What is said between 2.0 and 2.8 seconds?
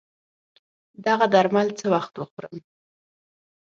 وخورم